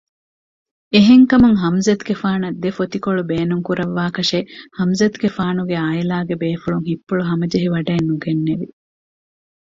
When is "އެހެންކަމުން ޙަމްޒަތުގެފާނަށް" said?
0.93-2.57